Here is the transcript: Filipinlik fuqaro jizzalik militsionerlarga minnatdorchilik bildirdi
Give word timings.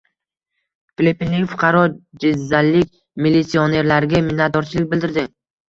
Filipinlik 1.01 1.51
fuqaro 1.51 1.83
jizzalik 2.25 2.91
militsionerlarga 3.29 4.25
minnatdorchilik 4.33 4.93
bildirdi 4.99 5.31